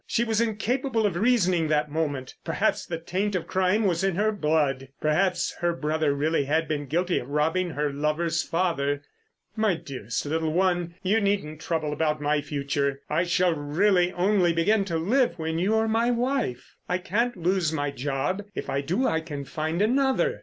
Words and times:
She 0.07 0.23
was 0.23 0.41
incapable 0.41 1.05
of 1.05 1.15
reasoning 1.15 1.67
that 1.67 1.91
moment. 1.91 2.33
Perhaps 2.43 2.87
the 2.87 2.97
taint 2.97 3.35
of 3.35 3.45
crime 3.45 3.83
was 3.83 4.03
in 4.03 4.15
her 4.15 4.31
blood. 4.31 4.87
Perhaps 4.99 5.57
her 5.61 5.73
brother 5.73 6.11
really 6.15 6.45
had 6.45 6.67
been 6.67 6.87
guilty 6.87 7.19
of 7.19 7.29
robbing 7.29 7.69
her 7.69 7.93
lover's 7.93 8.41
father. 8.41 9.03
"My 9.55 9.75
dearest 9.75 10.25
little 10.25 10.51
one, 10.53 10.95
you 11.03 11.21
needn't 11.21 11.61
trouble 11.61 11.93
about 11.93 12.19
my 12.19 12.41
future. 12.41 13.01
I 13.11 13.25
shall 13.25 13.53
really 13.53 14.11
only 14.13 14.53
begin 14.53 14.85
to 14.85 14.97
live 14.97 15.37
when 15.37 15.59
you're 15.59 15.87
my 15.87 16.09
wife. 16.09 16.77
I 16.89 16.97
can't 16.97 17.37
lose 17.37 17.71
my 17.71 17.91
job—if 17.91 18.71
I 18.71 18.81
do 18.81 19.05
I 19.05 19.21
can 19.21 19.45
find 19.45 19.83
another. 19.83 20.39